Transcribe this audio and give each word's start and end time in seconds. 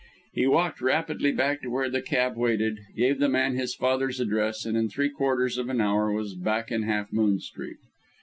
He 0.33 0.47
walked 0.47 0.81
rapidly 0.81 1.31
back 1.31 1.61
to 1.61 1.69
where 1.69 1.87
the 1.87 2.01
cab 2.01 2.35
waited, 2.35 2.79
gave 2.97 3.19
the 3.19 3.29
man 3.29 3.53
his 3.55 3.75
father's 3.75 4.19
address, 4.19 4.65
and, 4.65 4.75
in 4.75 4.89
three 4.89 5.09
quarters 5.11 5.59
of 5.59 5.69
an 5.69 5.79
hour, 5.79 6.11
was 6.11 6.33
back 6.33 6.71
in 6.71 6.81
Half 6.81 7.13
Moon 7.13 7.39
Street. 7.39 7.77